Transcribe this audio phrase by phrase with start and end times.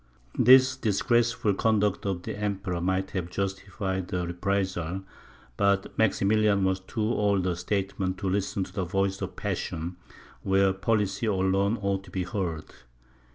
[0.39, 5.03] This disgraceful conduct of the Emperor might have justified a reprisal,
[5.57, 9.97] but Maximilian was too old a statesman to listen to the voice of passion,
[10.41, 12.65] where policy alone ought to be heard.